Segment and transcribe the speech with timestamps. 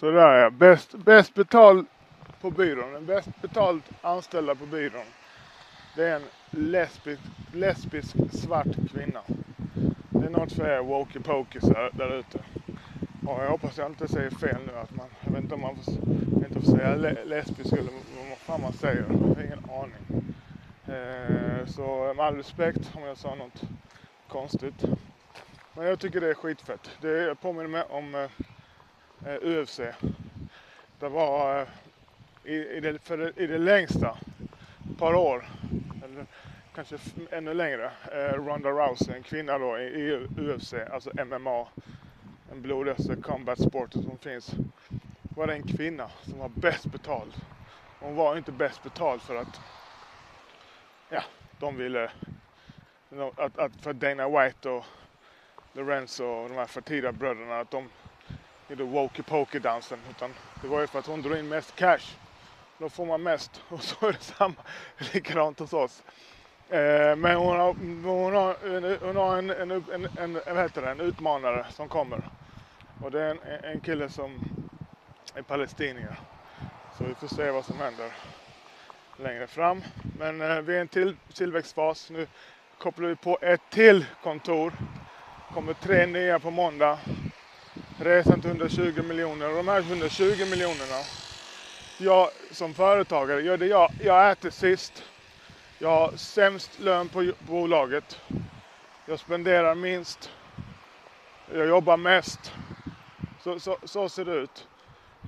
[0.00, 0.50] Sådär ja.
[0.50, 1.86] Bäst, bäst betald
[2.40, 2.92] på byrån.
[2.92, 5.04] Den bäst betald anställda på byrån.
[5.96, 7.20] Det är en lesbisk,
[7.52, 9.20] lesbisk svart kvinna.
[10.08, 12.38] Det är något för er walkie-pokies där, där ute.
[13.26, 14.72] Och jag hoppas jag inte säger fel nu.
[14.78, 15.94] Att man, jag vet inte om man får,
[16.46, 17.92] inte får säga le, lesbisk eller
[18.28, 19.04] vad fan man säger.
[19.08, 20.34] Jag har ingen aning.
[20.88, 23.62] Eh, så med all respekt om jag sa något
[24.28, 24.84] konstigt.
[25.76, 26.90] Men jag tycker det är skitfett.
[27.00, 28.30] Det påminner mig om eh,
[29.26, 29.80] Eh, UFC.
[30.98, 31.68] Det var eh,
[32.44, 34.18] i, i, det, för det, i det längsta,
[34.90, 35.48] ett par år,
[36.04, 36.26] eller
[36.74, 36.98] kanske
[37.30, 41.66] ännu längre, eh, Ronda Rousey, en kvinna då i, i UFC, alltså MMA,
[42.48, 44.54] den blodigaste combat sporten som finns,
[45.36, 47.32] var det en kvinna som var bäst betald.
[47.98, 49.60] Hon var inte bäst betald för att,
[51.08, 51.22] ja,
[51.58, 52.10] de ville,
[53.36, 54.84] att, att för Dana White och
[55.72, 57.88] Lorenzo och de här Fertida bröderna, att de
[58.70, 59.98] gjorde walkie-talkie-dansen.
[60.10, 62.16] Utan det var ju för att hon drog in mest cash.
[62.78, 63.62] Då får man mest.
[63.68, 64.54] Och så är det samma,
[65.12, 66.02] likadant hos oss.
[66.68, 70.90] Eh, men hon har, hon har, hon har en, en, en, en, vad heter det,
[70.90, 72.30] en utmanare som kommer.
[73.02, 74.40] Och det är en, en kille som
[75.34, 76.20] är palestinier.
[76.98, 78.12] Så vi får se vad som händer
[79.16, 79.82] längre fram.
[80.18, 82.10] Men eh, vi är i en till, tillväxtfas.
[82.10, 82.26] Nu
[82.78, 84.72] kopplar vi på ett till kontor.
[85.54, 86.98] kommer tre nya på måndag.
[88.02, 89.50] Resan till 120 miljoner.
[89.50, 91.00] Och de här 120 miljonerna.
[91.98, 95.04] Jag som företagare gör det jag, jag äter sist.
[95.78, 98.20] Jag har sämst lön på bolaget.
[99.06, 100.30] Jag spenderar minst.
[101.54, 102.52] Jag jobbar mest.
[103.40, 104.68] Så, så, så ser det ut.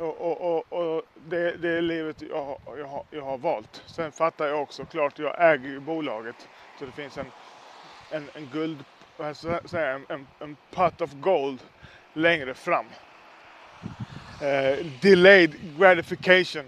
[0.00, 3.82] Och, och, och, och det, det, är livet jag, jag, har, jag har valt.
[3.86, 6.48] Sen fattar jag också klart, jag äger ju bolaget.
[6.78, 7.26] Så det finns en,
[8.10, 8.84] en, en guld,
[9.18, 11.60] en, en, en pot of gold
[12.12, 12.86] längre fram.
[14.40, 16.64] Eh, delayed gratification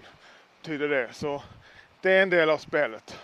[0.61, 1.13] betyder det.
[1.13, 1.43] Så
[2.01, 3.19] det är en del av spelet.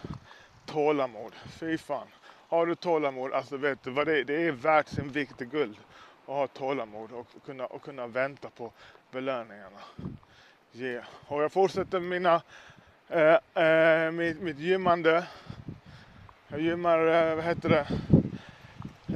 [0.65, 1.33] Tålamod.
[1.59, 2.07] Fy fan.
[2.47, 4.23] Har du tålamod, alltså vet du vad det är?
[4.23, 5.77] Det är värt sin vikt i guld.
[6.25, 8.71] Att ha tålamod och kunna, och kunna vänta på
[9.11, 9.79] belöningarna.
[10.73, 11.05] Yeah.
[11.27, 12.41] Och jag fortsätter mina,
[13.09, 15.23] eh, eh, mitt, mitt gymmande.
[16.47, 17.87] Jag gymmar, eh, vad heter det,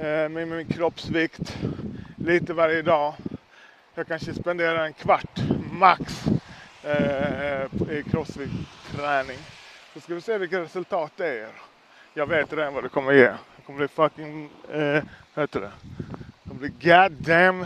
[0.08, 1.58] eh, med min kroppsvikt
[2.26, 3.14] lite varje dag.
[3.96, 5.40] Jag kanske spenderar en kvart
[5.72, 6.26] max
[6.84, 9.38] eh, i crossfit-träning.
[9.94, 11.50] Så ska vi se vilka resultat det är.
[12.14, 13.28] Jag vet redan vad det kommer ge.
[13.28, 15.04] Det kommer bli fucking, eh,
[15.34, 15.72] vad heter det?
[16.44, 17.62] Det kommer bli goddamn,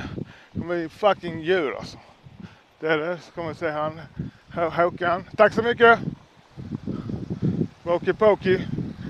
[0.52, 1.98] det kommer bli fucking djur alltså.
[2.80, 3.18] Det är det.
[3.18, 4.02] Så kommer vi se han,
[4.52, 5.24] Håkan.
[5.38, 6.00] Tack så mycket!
[7.84, 8.62] Walkie-Pokey.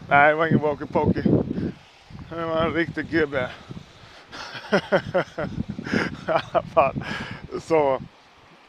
[0.10, 1.44] Nej, det var ingen walkie-pokey.
[2.30, 3.50] Det var en riktig gubbe.
[6.28, 6.96] I alla fall.
[7.62, 7.94] Så,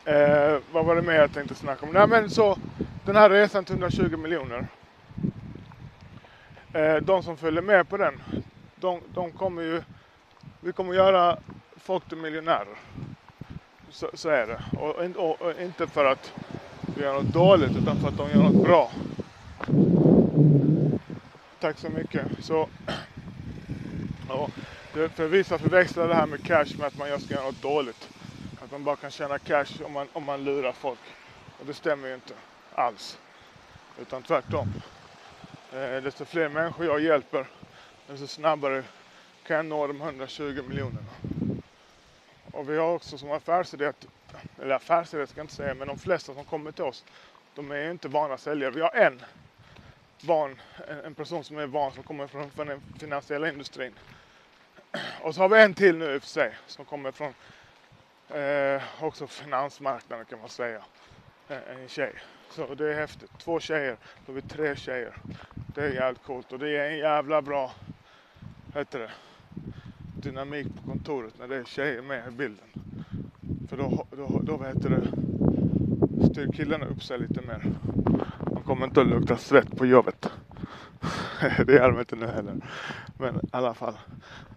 [0.04, 1.92] eh, vad var det mer jag tänkte snacka om?
[1.92, 2.58] Nej men så,
[3.04, 4.66] den här resan till 120 miljoner.
[6.72, 8.22] Eh, de som följer med på den,
[8.76, 9.82] de, de kommer ju,
[10.60, 11.38] vi kommer göra
[11.76, 12.78] folk till miljonärer.
[13.90, 14.60] Så, så är det.
[14.78, 16.32] Och, och, och, inte för att
[16.96, 18.90] vi gör något dåligt utan för att de gör något bra.
[21.60, 22.26] Tack så mycket.
[22.40, 22.68] Så,
[24.28, 24.48] ja,
[24.92, 28.10] det, för vissa förväxlar det här med cash med att man ska göra något dåligt.
[28.60, 31.00] Att man bara kan tjäna cash om man, om man lurar folk.
[31.58, 32.34] Och det stämmer ju inte
[32.70, 33.18] alls.
[33.96, 34.68] Utan tvärtom.
[35.72, 37.46] Eh, desto fler människor jag hjälper,
[38.06, 38.84] desto snabbare
[39.42, 41.12] kan jag nå de 120 miljonerna.
[42.50, 44.06] Och vi har också som affärsidé, att,
[44.62, 47.04] eller affärsidé ska jag inte säga, men de flesta som kommer till oss,
[47.54, 48.70] de är inte vana säljare.
[48.70, 49.22] Vi har en
[50.24, 50.60] van,
[51.04, 53.98] en person som är van som kommer från, från den finansiella industrin.
[55.22, 57.34] Och så har vi en till nu i och för sig som kommer från
[58.40, 60.82] eh, också finansmarknaden kan man säga.
[61.48, 62.12] En tjej.
[62.50, 63.30] Så det är häftigt.
[63.38, 63.96] Två tjejer,
[64.26, 65.16] då har vi tre tjejer.
[65.74, 67.72] Det är jävligt coolt och det är en jävla bra,
[68.74, 69.10] heter det,
[70.22, 72.66] dynamik på kontoret när det är tjejer med i bilden.
[73.68, 75.06] För då, då, då vad heter det,
[76.32, 77.62] styr killarna upp sig lite mer.
[78.40, 80.30] De kommer inte att lukta svett på jobbet.
[81.66, 82.54] det gör de inte nu heller.
[83.18, 83.94] Men i alla fall.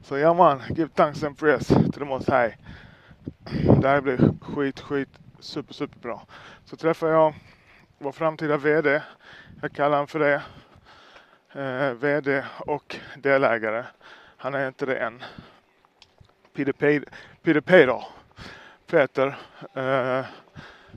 [0.03, 2.55] Så ja man, give thanks and praise to the most high.
[3.81, 5.09] Det här blir skit, skit,
[5.39, 6.27] super, super bra.
[6.65, 7.33] Så träffar jag
[7.97, 9.01] vår framtida VD.
[9.61, 10.41] Jag kallar honom för det.
[11.61, 13.85] Eh, VD och delägare.
[14.37, 15.23] Han är inte det än.
[16.53, 16.71] Peter,
[17.43, 18.03] Peter Peter.
[18.87, 19.37] Peter.
[19.73, 20.25] Eh,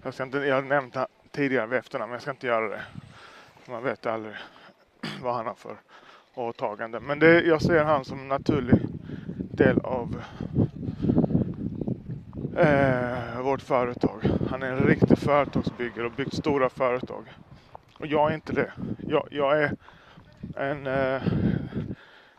[0.02, 2.68] jag, ska inte, jag har nämnt han tidigare vid efternamn, men jag ska inte göra
[2.68, 2.82] det.
[3.66, 4.34] Man vet aldrig
[5.22, 5.76] vad han har för
[6.36, 7.00] åtagande.
[7.00, 8.80] Men det, jag ser han som en naturlig
[9.36, 10.22] del av
[12.56, 14.30] eh, vårt företag.
[14.50, 17.24] Han är en riktig företagsbyggare och byggt stora företag.
[17.98, 18.72] Och jag är inte det.
[19.08, 19.76] Jag, jag är
[20.56, 21.22] en, eh,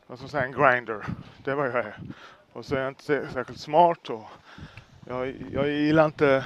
[0.08, 1.06] vad ska man säga, en grinder.
[1.44, 1.98] Det är vad jag är.
[2.54, 4.26] Och så är jag inte särskilt smart och
[5.06, 6.46] jag, jag gillar inte,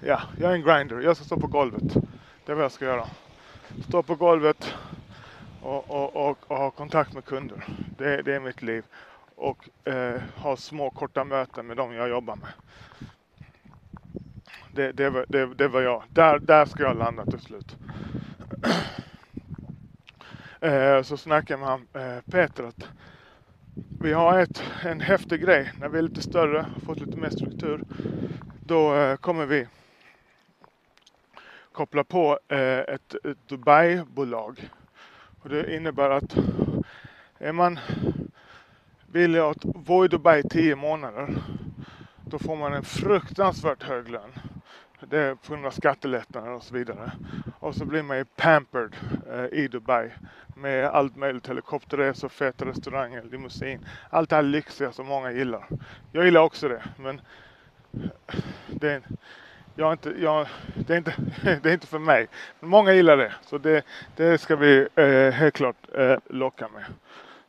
[0.00, 1.00] ja, jag är en grinder.
[1.00, 1.94] Jag ska stå på golvet.
[2.46, 3.06] Det är vad jag ska göra.
[3.88, 4.74] Stå på golvet
[5.62, 7.64] och, och, och, och ha kontakt med kunder.
[7.98, 8.84] Det, det är mitt liv.
[9.36, 12.52] Och eh, ha små korta möten med dem jag jobbar med.
[14.74, 16.02] Det, det, var, det, det var jag.
[16.08, 17.76] Där, där ska jag landa till slut.
[20.60, 22.88] eh, så snackade jag med han, eh, Peter att
[24.00, 25.72] vi har ett, en häftig grej.
[25.80, 27.82] När vi är lite större och fått lite mer struktur.
[28.66, 29.66] Då eh, kommer vi
[31.72, 34.70] koppla på eh, ett, ett Dubai-bolag.
[35.42, 36.36] Och det innebär att
[37.38, 37.78] är man
[39.06, 41.28] villig att bo i Dubai 10 månader
[42.32, 44.32] då får man en fruktansvärt hög lön.
[45.00, 47.12] Det är på grund av skattelättnader och så vidare.
[47.58, 48.96] Och så blir man ju pampered
[49.32, 50.10] eh, i Dubai
[50.56, 51.48] med allt möjligt.
[51.48, 53.86] Helikopterresor, feta restauranger, limousin.
[54.10, 55.68] Allt det här lyxiga som många gillar.
[56.12, 57.20] Jag gillar också det men
[58.66, 59.02] det är,
[59.74, 61.14] jag inte, jag, det, är inte,
[61.62, 62.28] det är inte för mig.
[62.60, 63.32] Men många gillar det.
[63.42, 63.84] Så det,
[64.16, 66.84] det ska vi eh, helt klart eh, locka med.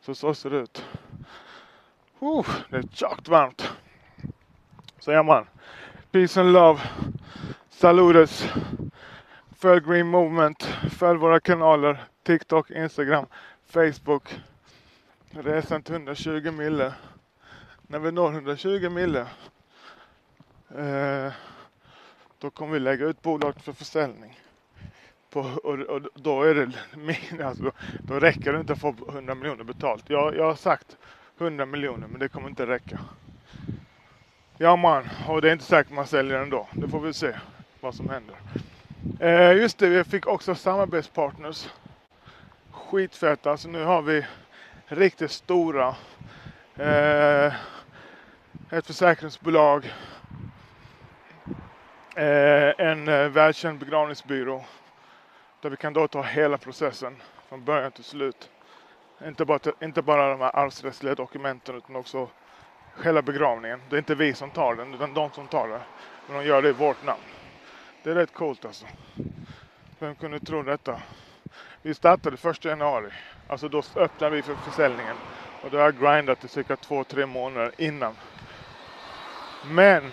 [0.02, 0.86] Så så ser det ut.
[2.22, 3.74] Uh, det är tjockt varmt.
[5.00, 5.46] Så ja man.
[6.12, 6.80] Peace and love.
[7.70, 8.48] Saludes.
[9.58, 10.64] Följ Green Movement.
[10.90, 12.04] Följ våra kanaler.
[12.24, 13.25] TikTok, Instagram,
[13.70, 14.40] Facebook.
[15.30, 16.94] Resan till 120 mille.
[17.81, 19.28] När vi når 120 mille.
[20.78, 21.34] Eh,
[22.44, 24.40] då kommer vi lägga ut bolaget för försäljning.
[25.30, 29.36] På, och, och, då är det min, alltså, då räcker det inte att få 100
[29.36, 30.10] miljoner betalt.
[30.10, 30.98] Jag, jag har sagt
[31.38, 33.00] 100 miljoner men det kommer inte räcka.
[34.57, 36.68] Ja man, och det är inte säkert man säljer ändå.
[36.72, 37.36] Det får vi se
[37.80, 38.36] vad som händer.
[39.19, 41.69] Eh, just det, vi fick också samarbetspartners.
[42.72, 43.46] Skitfett.
[43.46, 44.25] alltså nu har vi
[44.86, 45.96] riktigt stora.
[46.75, 47.54] Eh,
[48.69, 49.94] ett försäkringsbolag.
[52.15, 54.65] Eh, en eh, välkänd begravningsbyrå.
[55.62, 58.50] Där vi kan då ta hela processen från början till slut.
[59.25, 62.30] Inte bara, inte bara de här arvsrättsliga dokumenten utan också
[62.94, 63.81] själva begravningen.
[63.89, 65.80] Det är inte vi som tar den utan de som tar den.
[66.27, 67.21] Men de gör det i vårt namn.
[68.04, 68.86] Det är rätt coolt alltså.
[70.00, 71.01] Vem kunde tro detta?
[71.81, 73.10] Vi startade första januari.
[73.48, 75.15] Alltså då öppnade vi för försäljningen.
[75.63, 78.15] Och då har jag grindat i cirka två, tre månader innan.
[79.71, 80.04] Men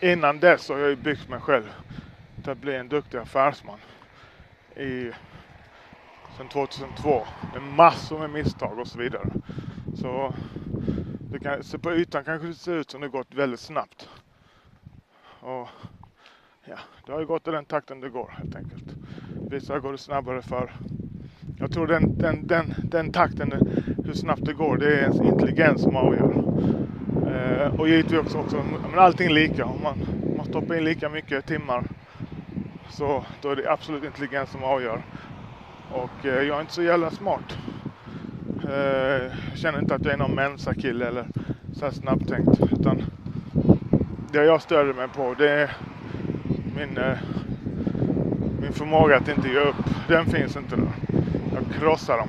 [0.00, 1.72] innan dess har jag ju byggt mig själv
[2.42, 3.78] till att bli en duktig affärsman.
[4.76, 5.10] I
[6.36, 9.30] sedan 2002 med massor med misstag och så vidare.
[10.00, 10.34] Så,
[11.32, 14.08] det kan, så på ytan kanske det ser ut som det gått väldigt snabbt.
[15.40, 15.68] Och
[16.64, 18.84] ja, det har ju gått i den takten det går helt enkelt.
[19.50, 20.72] Vissa går det snabbare för.
[21.58, 23.52] Jag tror den, den, den, den takten,
[24.06, 26.34] hur snabbt det går, det är ens intelligens som avgör.
[27.58, 29.64] Eh, och givetvis också, också men allting är lika.
[29.64, 29.92] Om man,
[30.30, 31.84] om man stoppar in lika mycket timmar
[32.88, 35.02] så då är det absolut intelligens som avgör.
[35.92, 37.58] Och eh, jag är inte så jävla smart.
[38.68, 38.74] Eh,
[39.50, 41.24] jag känner inte att jag är någon mensakille eller
[41.72, 42.60] så här snabbtänkt.
[42.72, 43.02] Utan
[44.32, 45.76] det jag stöder mig på det är
[46.76, 47.18] min, eh,
[48.60, 49.84] min förmåga att inte ge upp.
[50.08, 50.92] Den finns inte där.
[51.54, 52.28] Jag krossar dem.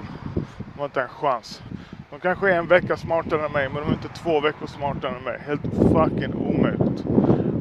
[0.73, 1.61] De har inte en chans.
[2.09, 5.15] De kanske är en vecka smartare än mig men de är inte två veckor smartare
[5.17, 5.39] än mig.
[5.45, 7.05] Helt fucking omöjligt.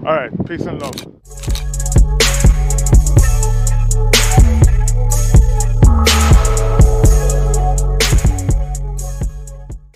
[0.06, 1.18] Alright, peace and love.